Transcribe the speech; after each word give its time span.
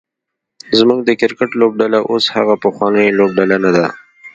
زمونږ 0.79 0.99
د 1.05 1.09
کرکټ 1.21 1.51
لوبډله 1.59 1.99
اوس 2.11 2.25
هغه 2.35 2.55
پخوانۍ 2.63 3.07
لوبډله 3.19 3.57
نده 3.63 3.85